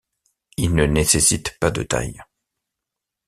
Il 0.57 0.73
ne 0.73 0.87
nécessite 0.87 1.59
pas 1.59 1.69
de 1.69 1.83
taille. 1.83 2.19